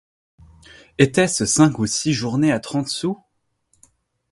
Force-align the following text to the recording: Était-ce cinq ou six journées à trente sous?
Était-ce 0.97 1.45
cinq 1.45 1.77
ou 1.77 1.85
six 1.85 2.11
journées 2.11 2.51
à 2.51 2.59
trente 2.59 2.87
sous? 2.87 3.21